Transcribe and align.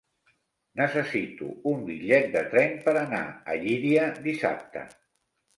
Necessito 0.79 1.49
un 1.73 1.83
bitllet 1.89 2.27
de 2.37 2.43
tren 2.55 2.73
per 2.87 2.97
anar 3.03 3.23
a 3.29 3.59
Llíria 3.67 4.09
dissabte. 4.29 4.89